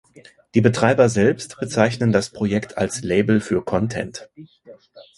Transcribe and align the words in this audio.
Die 0.55 0.61
Betreiber 0.61 1.09
selbst 1.09 1.59
bezeichnen 1.59 2.11
das 2.11 2.31
Projekt 2.31 2.75
als 2.75 3.03
„Label 3.03 3.39
für 3.39 3.63
Content“. 3.63 4.31